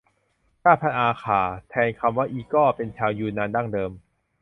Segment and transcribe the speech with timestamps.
[0.61, 3.91] ชาติพันธุ์อาข่า แทนคำว่าอีก้อ เป็นชาวยูนนานดั้งเดิม